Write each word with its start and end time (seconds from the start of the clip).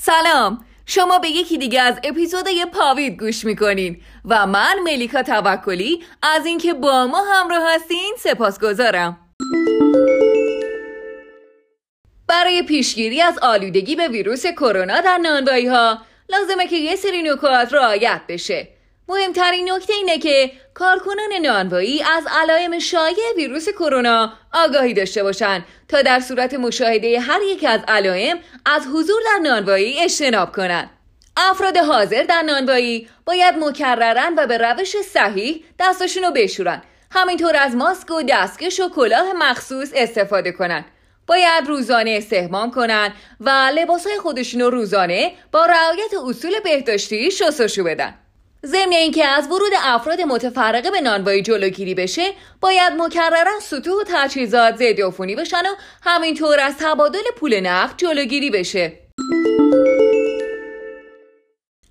سلام. 0.00 0.64
شما 0.86 1.18
به 1.18 1.28
یکی 1.28 1.58
دیگه 1.58 1.80
از 1.80 2.00
اپیزودهای 2.04 2.66
پاوید 2.72 3.18
گوش 3.18 3.44
می‌کنین 3.44 4.00
و 4.24 4.46
من 4.46 4.74
ملیکا 4.84 5.22
توکلی 5.22 6.04
از 6.22 6.46
اینکه 6.46 6.74
با 6.74 7.06
ما 7.06 7.24
همراه 7.32 7.74
هستین 7.74 8.14
سپاسگزارم. 8.18 9.18
برای 12.28 12.62
پیشگیری 12.62 13.22
از 13.22 13.38
آلودگی 13.38 13.96
به 13.96 14.08
ویروس 14.08 14.46
کرونا 14.46 15.00
در 15.00 15.18
نانوایی 15.18 15.66
ها 15.66 15.98
لازمه 16.28 16.66
که 16.66 16.76
یه 16.76 16.96
سری 16.96 17.22
نکات 17.22 17.72
رعایت 17.72 18.20
بشه. 18.28 18.68
مهمترین 19.08 19.72
نکته 19.72 19.92
اینه 19.92 20.18
که 20.18 20.50
کارکنان 20.74 21.32
نانوایی 21.42 22.02
از 22.02 22.24
علائم 22.30 22.78
شایع 22.78 23.16
ویروس 23.36 23.68
کرونا 23.68 24.32
آگاهی 24.52 24.94
داشته 24.94 25.22
باشند 25.22 25.64
تا 25.88 26.02
در 26.02 26.20
صورت 26.20 26.54
مشاهده 26.54 27.20
هر 27.20 27.40
یک 27.42 27.64
از 27.68 27.80
علائم 27.88 28.38
از 28.66 28.86
حضور 28.86 29.20
در 29.26 29.38
نانوایی 29.42 30.00
اجتناب 30.00 30.52
کنند. 30.52 30.90
افراد 31.36 31.76
حاضر 31.76 32.22
در 32.22 32.42
نانوایی 32.42 33.08
باید 33.24 33.54
مکررن 33.58 34.34
و 34.36 34.46
به 34.46 34.58
روش 34.58 34.96
صحیح 34.96 35.64
دستاشون 35.78 36.22
رو 36.22 36.30
بشورن. 36.30 36.82
همینطور 37.10 37.56
از 37.56 37.76
ماسک 37.76 38.10
و 38.10 38.22
دستکش 38.28 38.80
و 38.80 38.88
کلاه 38.88 39.32
مخصوص 39.32 39.92
استفاده 39.94 40.52
کنند. 40.52 40.84
باید 41.26 41.66
روزانه 41.66 42.10
استهمام 42.10 42.70
کنند 42.70 43.12
و 43.40 43.50
لباسهای 43.74 44.18
خودشون 44.18 44.60
رو 44.60 44.70
روزانه 44.70 45.32
با 45.52 45.66
رعایت 45.66 46.10
اصول 46.28 46.60
بهداشتی 46.60 47.30
شستشو 47.30 47.84
بدن. 47.84 48.14
ضمن 48.68 48.92
اینکه 48.92 49.26
از 49.26 49.46
ورود 49.46 49.72
افراد 49.82 50.20
متفرقه 50.20 50.90
به 50.90 51.00
نانوایی 51.00 51.42
جلوگیری 51.42 51.94
بشه 51.94 52.32
باید 52.60 52.92
مکررا 52.92 53.60
سطوح 53.60 53.94
و 53.94 54.04
تجهیزات 54.06 54.76
ضد 54.76 55.00
عفونی 55.00 55.36
بشن 55.36 55.62
و 55.62 55.74
همینطور 56.02 56.60
از 56.60 56.74
تبادل 56.78 57.22
پول 57.36 57.60
نقد 57.60 57.96
جلوگیری 57.96 58.50
بشه. 58.50 58.92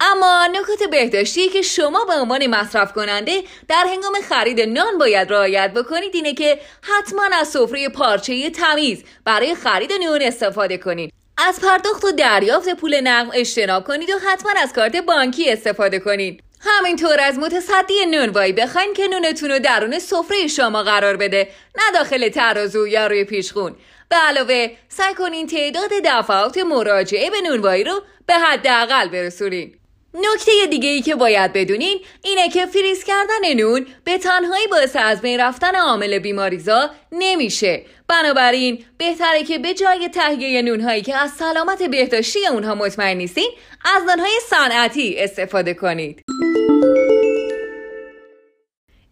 اما 0.00 0.46
نکات 0.46 0.90
بهداشتی 0.90 1.48
که 1.48 1.62
شما 1.62 2.04
به 2.04 2.12
عنوان 2.14 2.46
مصرف 2.46 2.92
کننده 2.92 3.42
در 3.68 3.86
هنگام 3.88 4.14
خرید 4.28 4.60
نان 4.60 4.98
باید 4.98 5.32
رعایت 5.32 5.72
بکنید 5.74 6.14
اینه 6.14 6.34
که 6.34 6.58
حتما 6.82 7.22
از 7.32 7.48
سفره 7.48 7.88
پارچه 7.88 8.50
تمیز 8.50 9.04
برای 9.24 9.54
خرید 9.54 9.92
نان 9.92 10.22
استفاده 10.22 10.78
کنید. 10.78 11.12
از 11.38 11.60
پرداخت 11.60 12.04
و 12.04 12.12
دریافت 12.12 12.74
پول 12.74 13.00
نقد 13.00 13.30
اجتناب 13.34 13.84
کنید 13.84 14.10
و 14.10 14.18
حتما 14.28 14.52
از 14.62 14.72
کارت 14.72 14.96
بانکی 14.96 15.52
استفاده 15.52 15.98
کنید. 15.98 16.43
همینطور 16.78 17.20
از 17.20 17.38
متصدی 17.38 18.06
نونوایی 18.10 18.52
بخواین 18.52 18.94
که 18.94 19.08
نونتون 19.08 19.50
رو 19.50 19.58
درون 19.58 19.98
سفره 19.98 20.46
شما 20.46 20.82
قرار 20.82 21.16
بده. 21.16 21.48
نه 21.74 21.98
داخل 21.98 22.28
ترازو 22.28 22.86
یا 22.86 23.06
روی 23.06 23.24
پیشخون. 23.24 23.76
به 24.08 24.16
علاوه 24.16 24.70
سعی 24.88 25.14
کنین 25.14 25.46
تعداد 25.46 25.90
دفعات 26.04 26.58
مراجعه 26.58 27.30
به 27.30 27.40
نونوایی 27.40 27.84
رو 27.84 28.02
به 28.26 28.34
حداقل 28.34 29.08
برسونین. 29.08 29.74
نکته 30.14 30.52
دیگه 30.70 30.88
ای 30.88 31.02
که 31.02 31.14
باید 31.14 31.52
بدونین 31.52 32.00
اینه 32.22 32.48
که 32.48 32.66
فریز 32.66 33.04
کردن 33.04 33.54
نون 33.56 33.86
به 34.04 34.18
تنهایی 34.18 34.66
باعث 34.66 34.96
از 34.96 35.20
بین 35.20 35.40
رفتن 35.40 35.74
عامل 35.74 36.18
بیماریزا 36.18 36.90
نمیشه. 37.12 37.82
بنابراین 38.08 38.84
بهتره 38.98 39.44
که 39.44 39.58
به 39.58 39.74
جای 39.74 40.08
تهیه 40.08 40.62
نونهایی 40.62 41.02
که 41.02 41.16
از 41.16 41.30
سلامت 41.30 41.82
بهداشتی 41.82 42.46
اونها 42.46 42.74
مطمئن 42.74 43.16
نیستین 43.16 43.50
از 43.96 44.02
نانهای 44.02 44.40
صنعتی 44.50 45.14
استفاده 45.18 45.74
کنید. 45.74 46.23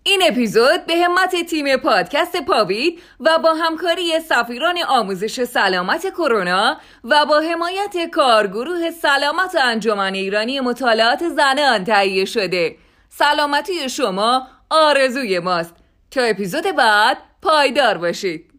این 0.04 0.22
اپیزود 0.28 0.86
به 0.86 0.96
همت 0.96 1.46
تیم 1.46 1.76
پادکست 1.76 2.36
پاوید 2.36 3.02
و 3.20 3.38
با 3.38 3.54
همکاری 3.54 4.20
سفیران 4.20 4.78
آموزش 4.88 5.44
سلامت 5.44 6.10
کرونا 6.10 6.76
و 7.04 7.26
با 7.26 7.40
حمایت 7.40 8.10
کارگروه 8.12 8.90
سلامت 8.90 9.56
انجمن 9.64 10.14
ایرانی 10.14 10.60
مطالعات 10.60 11.28
زنان 11.28 11.84
تهیه 11.84 12.24
شده. 12.24 12.76
سلامتی 13.08 13.88
شما 13.88 14.46
آرزوی 14.70 15.38
ماست. 15.38 15.74
تا 16.10 16.22
اپیزود 16.22 16.64
بعد 16.76 17.18
پایدار 17.42 17.98
باشید. 17.98 18.51